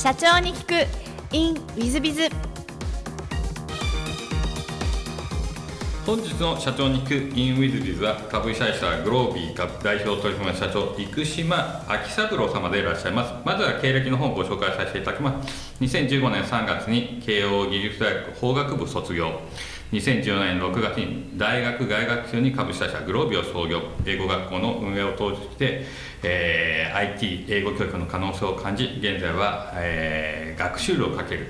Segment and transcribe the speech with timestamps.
[0.00, 1.36] 社長に聞く。
[1.36, 2.22] In ウィズビズ
[6.06, 13.34] 本日の社長に聞く in ウィズビズは株式会社グロービー株代表取締役社長生島昭三郎様でいらっしゃいます。
[13.44, 15.76] まずは経歴の方をご紹介させていただきます。
[15.82, 19.38] 2015年3月に慶応義塾大学法学部卒業。
[19.92, 25.84] 2014年6月に大学外学中に株式会社グロービーを創業英語学校の運営を通じて、
[26.22, 31.48] えー、IT 英語教育の可能性を感じ現在は、えー、学習量をかける。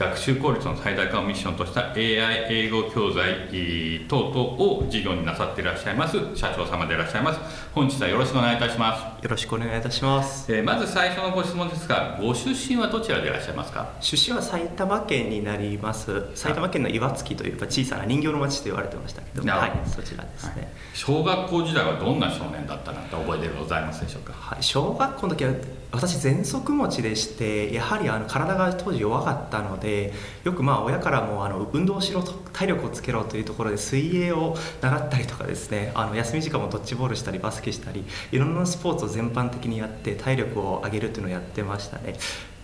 [0.00, 3.50] 学習効率の最大化をミッションとした AI 英語教材
[4.08, 7.40] 等々を事業になさっていらっしゃいます社長様でいらっしゃいます。
[7.74, 9.22] 本日はよろしくお願いいたします。
[9.22, 13.90] よろしくお願いいたします、えー、まず最初のご質問ですがご出身はどちらでいらっしゃいますか？
[14.00, 16.28] 出身は埼玉県になります。
[16.34, 19.46] 埼玉県の岩槻というか小さな人形の町と言われてましたけど。
[19.50, 25.52] はい、そちらですね、はい、小学校時代はどんな少年だったなんて覚えてございますでしょうか、はい、小学校の時は
[25.92, 30.12] 私喘息持ちでしてやはりあの体が当時弱かったので
[30.44, 42.14] よくまあ親からもあの運動しろと体力をつけろというところで水泳を習ったりとかですねあの休み時間もドッジボールしたりバスケしたりいろんなスポーツを全般的にやって体力を上げるというのをやってましたね。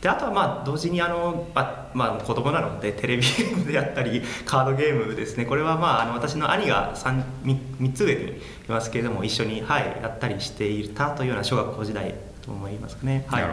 [0.00, 5.46] であとはまあ同時にあの、ままあ、子供なのでテレビゲームであったりカードゲームですね。
[5.46, 8.34] これはまああの私の兄が 3, 3つ上にい
[8.68, 12.14] ますけれども一緒に、はい、やったりしていたというような小学校時代
[12.46, 13.26] と思いますかね。
[13.28, 13.44] はい、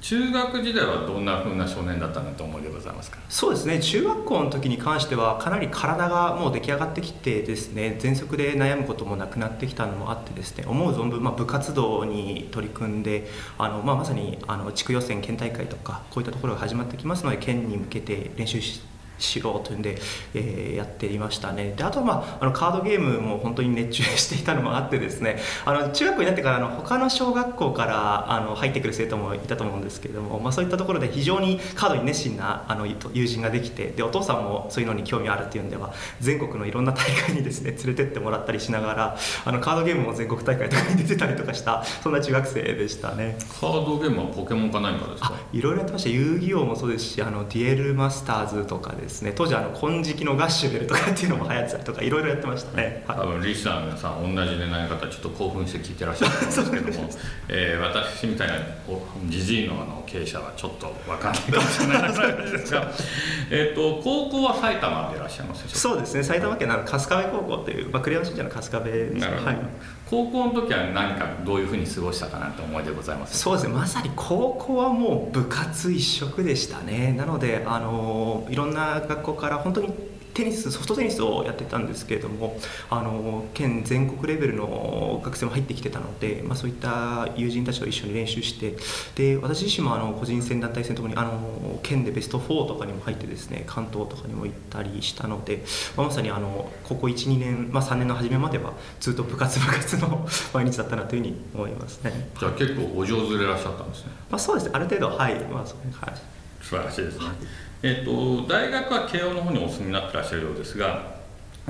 [0.00, 3.18] 中学時代はどんなふうな少年だったなと思いでございますか？
[3.28, 3.80] そうですね。
[3.80, 7.98] 中学校の時に関してはかなり体がもう出来上がってきてですね。
[8.00, 10.64] 喘息で悩むこともなくなってきたのもあってですね。
[10.66, 18.82] 思う存分、まあ、部活動に取り組んであの、まあ、まさにあの地区予選県大会とかこういったところが始まってきますので県に向けて練習し
[19.20, 19.98] てしろというんで、
[20.34, 21.74] えー、やっていましたね。
[21.76, 25.38] であとは、まあ、あのカードゲームも本当に熱中していたのもあってですね。
[25.64, 43.36] あの中学校になってからあの他の小学校からあの入ってくる生徒もいたと思うんですけれども、まあ、そういったところで非常にカードに熱心なあの友人ができてでお父さんもそういうのに興味あるっていうんでは全国のいろんな大会にですね連れてってもらったりしながらあのカードゲームも全国大会とかに出てたりとかしたそんな中学生でしたね。
[43.60, 45.34] カードゲームはポケモンか何かですか？
[45.52, 46.10] いろいろやってました。
[46.10, 49.32] 遊戯王もそうですしあのデュエルマスターズとかですね。
[49.34, 57.10] 当時あの金色のガッシュベルとかっていうのも流行ってたりとかいろいろやってましたね、多分リスナーの皆さん同じ年代の方ちょっと興奮して聞いてらっしゃると思うんですけども、
[57.48, 58.54] えー、私みたいな
[59.28, 62.90] じじいのあの経営者はちょっと分かんないかもしれないですが。
[63.50, 66.22] えと高校は埼玉でいらっしゃいますそうですね。
[66.22, 69.58] 埼玉県の春日部高校という、まあ、栗山神社の春日部ですね、はい、
[70.10, 77.12] 高校の時は何かどういうふうに過ごしたかなと思いでございますそうですねまさに高校はもう部活一色でしたね。
[77.12, 79.94] なのであのいろんな学校から本当に
[80.40, 82.58] テニスソフトテニスをやってたんですけれども
[82.88, 88.74] あの県全国レベルの学生も入ってきてたので、まあ、そういった友人たちと一緒に練習して
[89.14, 95.62] で私自身もあの個人戦団体戦とかにあの県でベスト4とかにも入ってですね関東とかにも行ったりしたので、
[95.96, 102.30] まあ、まさにあの高校12年、まあ、3年の初めまではずっと部活部活の 毎日だったなというふうに思いますね。
[102.38, 104.70] じゃあ結構お上手でいらっしゃったんですね、まあ、そうですね。
[104.74, 106.14] ある程度はい、まあそうはい、
[106.60, 107.24] 素晴らしいですね、
[107.82, 111.19] えっと、大学は慶応の方にお住みになってらっしゃるようですが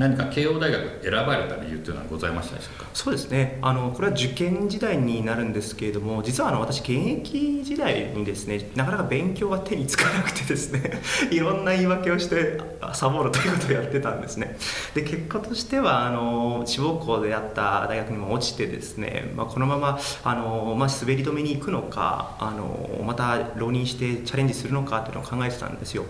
[0.00, 2.86] 何か慶応大学選ばれた理由というのはございましたでしょうか？
[2.94, 3.58] そうですね。
[3.60, 6.90] あのこれは受験時代になるんですけれども実はあの私現
[7.20, 12.58] 役時代にですねなかなか勉強が手につかなくてですね いろんな言い訳をして
[12.94, 14.56] サボるということをやってたんですね。
[14.94, 26.06] で結果としてはあの志望校であった大学にも落ちてですね、まあ、このままあの、まあ、滑り止めに行くのかあのまた浪人してチャレンジするのかというのを考えてたんですよ。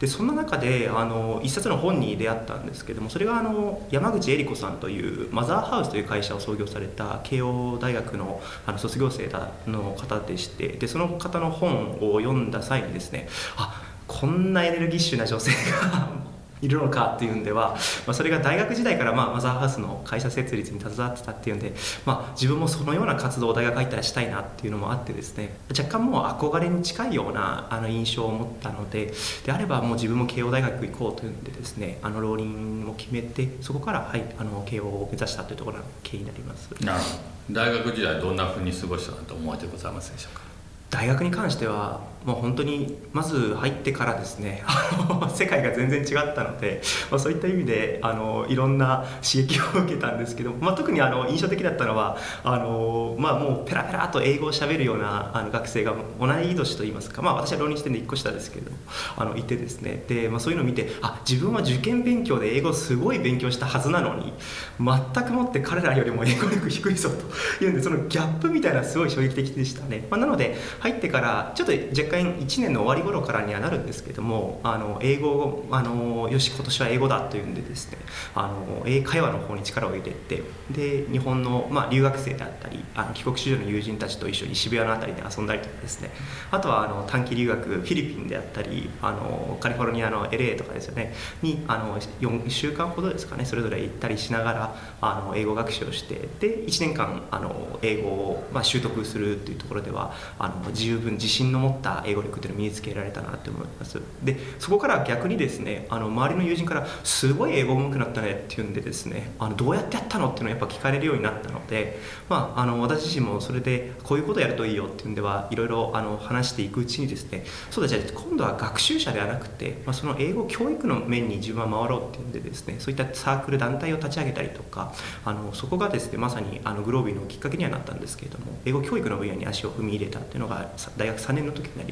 [0.00, 9.30] でそんな中であの一冊の本に出会ったんですけどもそれがあの山口恵理子さんというマザーハウスという会社を創業された慶応大学のあの卒業生
[9.66, 16.21] の方でしてでその方の本を読んだ際にですねあこんなエネルギッシュな女性が
[16.62, 17.70] いるのかっていうんでは、
[18.06, 21.74] まあ、それが大学時代からまあマザーハウスの会社設立に携わってたっていうんで、
[22.06, 29.12] まあ、自分もそのような活動を大学入ったらしたいなっていうのもあってですね若干もう憧れに近いようなあの印象を持ったので
[29.44, 36.70] であればもう自分も慶応大学行こうというんでですねあの浪人を決めてそこから、はい、あの慶応を目指したというところの経緯になります。
[36.84, 37.32] なるほど。
[37.50, 40.42] 大学時代どんなふうに過ごしたかと思われてございますでしょうか？
[40.90, 44.62] 大学に関してはもう本当にまず入ってからですね
[45.34, 58.70] 世界が全然違ったので、まあ、そういった意味であのいろんな刺激を受けたんですけど、まあ、特にあの印象的だったのはあの、まあ、もうペラペラと英語をしゃべるようなあの学生が同い年といいますか、まあ、私は浪人してで1個下ですけど
[59.16, 60.04] あのいてですね。
[60.08, 64.32] で、まあ、そういうのを見てあ自分は受験勉強で英語をすごい勉強したはずなのに
[64.78, 77.98] 全くもって彼らよりも英語力低いぞというんでそのギャップみたいなすごい衝撃的でしたね、まあ、なので入ってからちょっと若干1年の終わり頃からにはなるんですけどもあの英語あのよし今年は英語だというんでですね
[78.34, 86.10] あの英会話の方に力を入れてで日本の、まあ、留学生であったりあの帰国子女の友人たちと一緒に渋谷の辺りで遊んだりとかですね。
[86.50, 91.14] あとはあの短期留学フィリピンであったりあのカリフォルニアの LA とかですよね。
[91.42, 104.00] にあの4週間ほどですかねそれぞれ行ったりしながらあの英語学習をしてで1年間あの英語を、まあ、習得するっていうところではあの十分自信の持った英語力っていうのを身につけられたなと思います。
[104.22, 124.92] でそこから逆にですねあの周りの友人から「すごい英語上手くなったね」っていうんでですねあのどうやってやったのっていうのをやっぱ聞かれるようになったので、まあ、あの私自身もそれでこういうことやるといいよっていうんではいろいろあの話していくうちにですねそうだじゃあ今度は学習者ではなくて、まあ、その英語教育の面に自分は回ろうっていうんでですねそういったサークル団体を立ち上げたりとか
[125.24, 131.91] あのそこがですねまさにあのグロービーのきっかけにはなったんですけれども英語教育の分野に足を踏み入れたっていうのが大学3年の時になり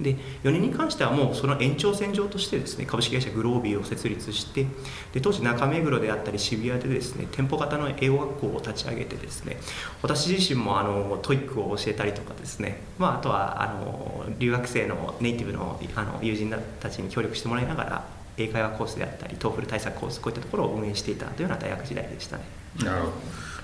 [0.00, 0.14] で
[0.44, 4.64] 4年に関してはもうその延長線上としてですね株式会社グロービーを設立して
[5.12, 9.56] で当時中目黒であったり渋谷でですね店舗型の英語学校を立ち上げてですね
[10.02, 18.04] 私自身もあの TOEIC を教えたりとかですね、まあ、あとはあの留学生のネイティブのあの友人たちに協力してもらいながら
[18.36, 22.44] 英会話コースであったり TOEFL 対策コースこういったところを運営していたというような大学時代でしたね。
[22.84, 23.12] なるほど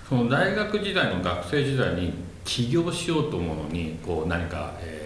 [0.09, 2.13] その大学時代の学生時代に
[2.45, 5.04] 起業しようと思うのにこう何か、えー、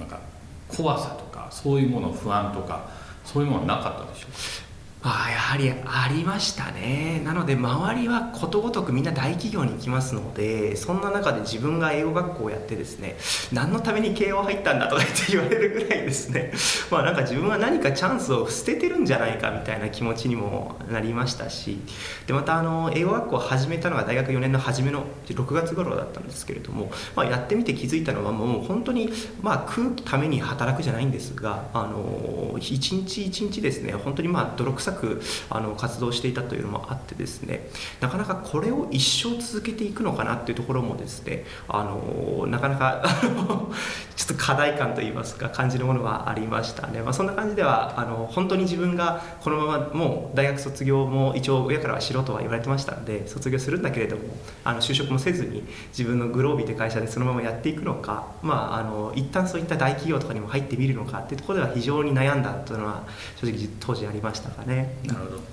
[0.00, 0.18] なんか
[0.66, 2.88] 怖さとかそういうもの不安とか
[3.24, 4.69] そういうものはなかったでしょう
[5.02, 7.22] あやはりありましたね。
[7.24, 13.16] なので周りはことごとくみんな大企業に行きますのでそんな中で自分が英語学校をやってですね
[13.50, 16.52] 何のために慶応入ったんだとかって言われるぐらいですね。
[16.90, 21.78] まあなんか自分は何かチャンスを捨ててるんじゃないかみたいな気持ちにもなりましたし。
[22.26, 29.10] でまたあの英語学校を始めたのが大学4年の初めの6月頃だったんですけれども、まあ、やってみて気づいたのはもう本当に
[29.40, 37.68] まあ食うために働くじゃないんですがあの一日一日ですね本当にまあ泥臭くあの活動していたというのもあってですね
[38.00, 43.02] なかなかこれを一生続けていくのかなっていうところもですねあのなかなか
[44.16, 54.22] ちょっと課題感といいますか感じるものはありましたね、まあ、そんな感じではあの本当に自分がこのままもう大学卒業も一応親からはしろとは言われてましたんで卒業するんだけれども
[54.64, 63.04] あの就職もせずに自分のグロービーという会社でそのままやっていくのかまああの一旦そういった大企業とかにも入ってみるのかっていうところでは非常に悩んだというのは
[63.36, 64.79] 正直当時ありましたかね。
[65.04, 65.50] なるほど。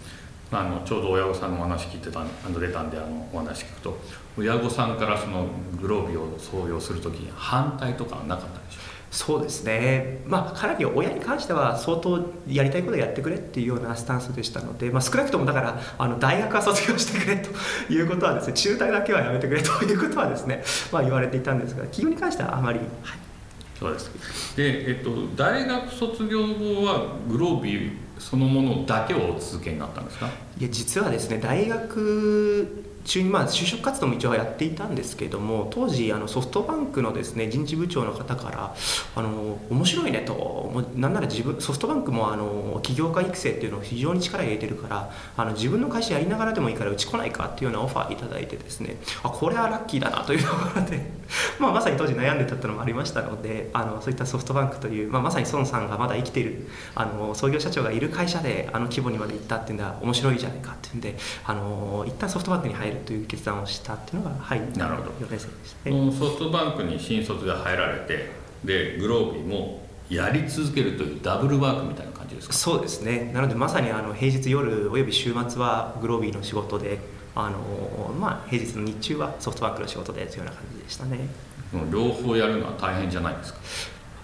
[0.49, 3.97] あのちょうど親御さんのお話聞いてたあの出たんであのお話聞くと
[4.37, 5.47] 親御さんからその
[5.81, 17.49] グロービーを創業する時に反対とかはなかったでしょうそうですね、まあ、かなり親に関しては相当やりたいことやってくれっていうようなスタンスでしたので、まあ、少なくともだからあの大学は卒業してくれと
[17.91, 22.87] いうことはですね中退だけはやめてくれということはですね、まあ、言われていたんですが企業に関してはあまり、はい、
[23.79, 24.55] そうです。
[24.57, 30.27] で、えっと、大学卒業後はグロービーそのものだけをお続けになったんですか？
[30.59, 38.75] いや実はですね大学中にまあ就職活動も一応やっていたんですけども当時あのソフトバンクのですね人事部長の方から
[39.15, 51.09] あの面白いねとなんなら自分ソフトバンクもあの起業家育成っていうのを非常に力入れてるからあの自分の会社やりながらでもいいからうち来ないかっていうようなオファーいただいてですねあこれはラッキーだなというところで
[51.59, 65.09] まあまさに当時悩んでたってのもありましたのであのそういったソフトバンクという、まあ、まさに孫さんがまだ生きているあの創業社長がいる会社であの規模にまで行ったっていうのは面白いじゃないかっていうんであの一旦ソフトバンクに入るという決断をしたっていうのがはいなるほど。
[65.25, 68.29] 4年生でしたねソフトバンクに新卒で入られて
[68.63, 72.53] でグロービーもやり続けるというダブルワークみたいな感じですか？
[72.53, 73.31] そうですね。
[73.33, 76.99] なのでまさにあの平日夜および週末はグロービーの仕事で
[77.35, 81.27] あのまあ平日の日中はソフトバンクの仕事でというような感じでしたね。
[81.91, 83.59] 両方やるのは大変じゃないですか？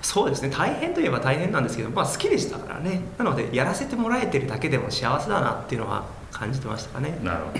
[0.03, 0.49] そうですね。
[0.49, 3.01] 大変といえば大変なんですけど、まあ、好きでしたからね。
[3.17, 7.17] なのでやらせてもらえてるだけでも幸せだなっていうのは感じてましたかね。
[7.23, 7.59] なるほど。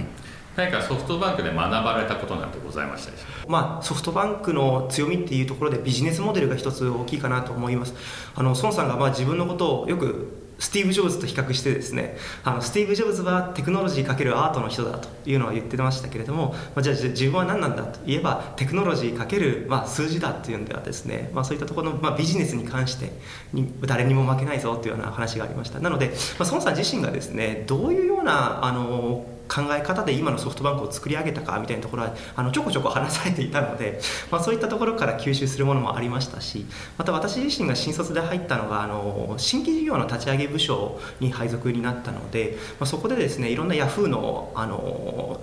[0.55, 3.51] 何かソフトバンクで学ばれたことなんてございましたでしょう？
[3.51, 7.95] まあ、ソフトバンクの強みっていうところでビジネスモデルが一つ大きいかなと思います。
[8.35, 12.15] あの孫さんがまあ自分のことをよくスティーブ・ジョブズと比較してですね
[12.46, 23.12] あのスティーブ・ジョブズはテクノロジーかけるアートの人だというのは言ってましたけれども、まあ、じゃあ自分は何なんだといえばテクノロジーかける、まあ、数字だっていうんではですね、まあ、そういったところの、まあ、ビジネスに関して
[23.51, 25.79] に誰にも負けないぞというような話がありました。
[25.79, 34.00] なので、まあ、孫さん自身がですねどういうようなあの考え方で今のソフトバンクを作り上げたかみたいなところはあのちょこちょこ話されていたので、
[34.31, 36.65] まあ、そういったところから吸収するものもありましたし
[36.97, 45.39] また私自身が新卒で入ったのがあの新規事業の立ち上げ部署に配属になったので、まあ、そこでですねいろんなヤフーのあの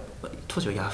[0.49, 0.91] 当時はヤ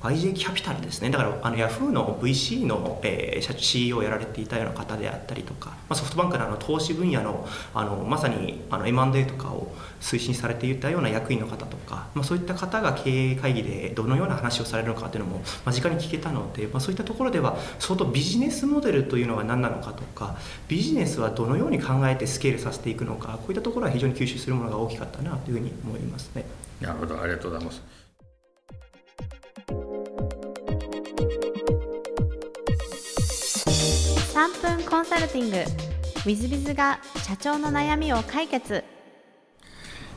[0.00, 1.10] フー YJ キャピタルですね。
[1.10, 20.36] だからあのヤフーの VC の、えー、CEO をやられていたような方であったりとか、まあ、ソフトバンクのあの投資分野のあのまさにあの M&A とかを推進されていたような役員の方とか、まあ、そういった方が経営会議でどのような話をされるのかというのも間近に聞けたので、まあ、そういったところでは相当ビジネスモデルというのが何なのかとか
[20.68, 26.44] ビジネスはどのように考えてスケールさせていくのかこういったところは非常に吸収するものが大きかったなというふうに思いますね。
[26.80, 27.20] なるほど。
[27.20, 27.99] ありがとうございます。
[34.40, 35.56] 3分コンサルティング。
[35.58, 35.64] w
[36.24, 38.82] i z b i が社長の悩みを解決。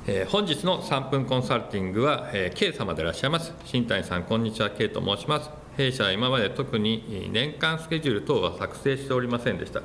[0.07, 3.51] えー、本日の3分コンサルティングは、えー、K 様でいらっしゃいます。
[3.65, 4.69] 新谷さんこんにちは。
[4.69, 5.49] K と申します。
[5.75, 9.81] 弊社は今まで特に年間スケジュール等は作成しておりませんでした。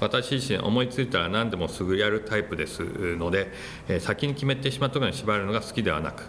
[0.00, 3.50] 私自身思いついたら何でもすぐやるタイプですので、
[3.88, 6.28] えー、先に決めてしまったことに縛るのが好きではなく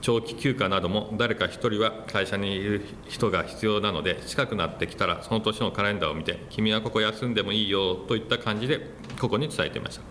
[0.00, 10.02] 長期休暇なども誰か1人は会社にいる人が必要なので近くなってきたらその年のカレンダーを見て君はここ休んでもいいよといった感じでここに伝えていました。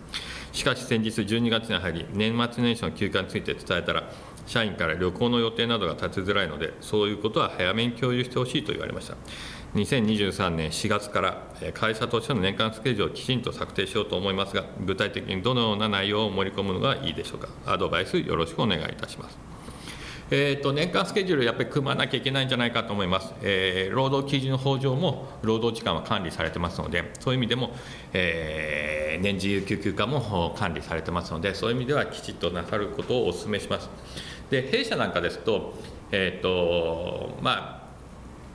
[0.51, 4.09] しかし先日12月に入り年末年始の休暇について伝えたら
[4.47, 9.15] 社員から旅行の予定などが立てづらいのでそういうことは早めに共有してほしいと言われました。
[9.75, 17.49] 2023年4月から会社としての年間スケジュールをきちんと策定しようと思いますが具体的にどのような内容を盛り込むのがいいでしょうか。
[17.65, 19.54] アドバイスよろしくお願いいたします。
[20.31, 27.69] えーと、年間スケジュールやっぱり組まなきゃいけないんじゃないかと思います、えー、労働基準法上も労働時間は管理されてますのでそういう意味でも、
[28.11, 33.89] えー、年次有給休暇も管理されてますのでそういう意味ではきちっとなさることをお勧めします。
[34.49, 35.73] で弊社なんかですと,、
[36.11, 37.85] えーとまあ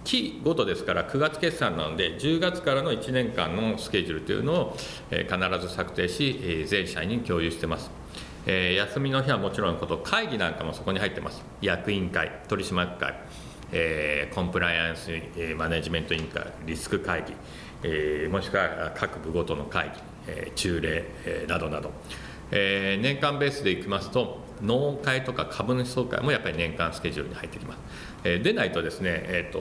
[0.03, 4.77] 期ごとですから9月決算なので10月からの1年間のスケジュールというのを
[5.11, 5.29] 必
[5.61, 8.00] ず策定し全社員に共有してます。
[8.47, 11.43] えー、休みの日はもちろんこと会議なんかもそこに入ってます。
[11.61, 13.15] 役員会取締役会、
[13.73, 17.35] えー、コンプライアンス、えー、マネジメント委員会リスク会議、
[17.83, 19.93] えー、もしくは各部ごとの会議、
[20.27, 21.93] えー、中例、えー、などなど、
[22.51, 27.79] えー、年間ベースでいきますと農会とか株主総会もやっぱり年間スケジュールに入ってきます。
[28.23, 29.59] えー、でないとですね、えーと、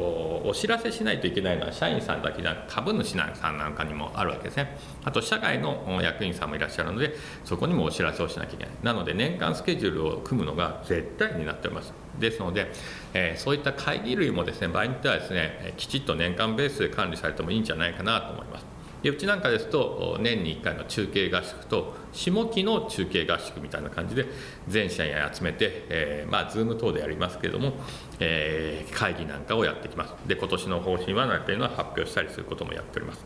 [0.47, 4.77] お知らせしないといけないのは社員さんだけじゃなく株主さんなんかにもあるわけですね。
[5.05, 7.15] あと社外の役員さんもいらっしゃるので
[7.45, 8.73] そこにもお知らせをしなきゃいけない。
[8.83, 11.93] なので年間スケジュールを組むのが絶対になっております。
[12.19, 12.71] ですので、
[13.13, 18.78] えー、そういった会議類もですね場合によってはですねきちっと年間ベースで管理されてもいいんじゃないかなと思います。
[19.01, 24.25] でうちなんかですと年に1回の中継合宿と下期の中継合宿みたいな感じで
[24.67, 27.73] 全社員集めて、えー、まあ Zoom 等でやりますけれども、
[28.19, 30.13] えー、会議なんかをやってきます。
[30.27, 33.25] で今年の方針はなんていうのは発表したりすることもやっております、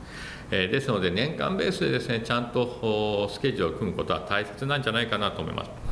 [0.51, 5.82] えー、ですので年間ベースでですねちゃんとスケジュールを組むことは大切なんじゃないかなと思います。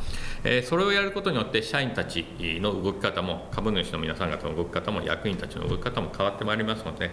[0.64, 2.24] それをやることによって社員たち
[2.60, 7.12] の動き方も株主の皆さん方の動き方も役員たちの動き方も変わってまいりますので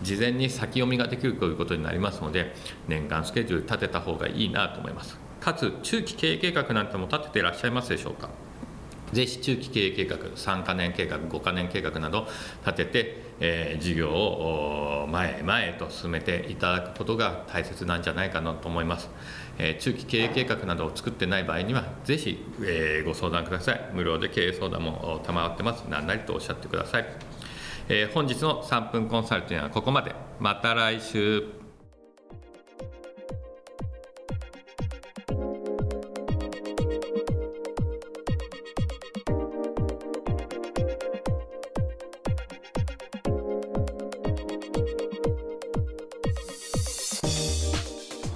[0.00, 2.54] 事前に先読みができるということになりますので
[2.86, 5.18] 年間スケジュール立てた方がいいなと思います。
[5.40, 8.28] かつ中期経営計画なんても立てていらっしゃいますでしょうか？
[9.12, 12.26] ぜひ中期経営計画3か年計画5か年計画など
[12.66, 19.10] 立てて、えー、事業を前へ前へと進めていただくことが大切なんじゃないかなと思います、
[19.58, 23.90] えー、中期経営計画などを作ってない場合にはぜひ、えー、ご相談ください。
[23.92, 25.84] 無料で経営相談も賜ってます。
[25.88, 27.06] 何なりとおっしゃってください、
[27.88, 30.14] えー、本日の3分コンサルティングはここまで。
[30.40, 31.67] また来週。